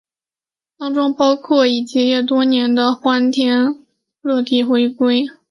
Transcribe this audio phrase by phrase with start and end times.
[0.79, 3.85] 当中包括已结业多年的欢乐天
[4.43, 5.25] 地回归。